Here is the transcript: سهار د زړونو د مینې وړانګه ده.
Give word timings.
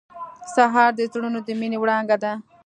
سهار 0.53 0.89
د 0.95 1.01
زړونو 1.11 1.39
د 1.47 1.49
مینې 1.59 1.77
وړانګه 1.79 2.17
ده. 2.23 2.33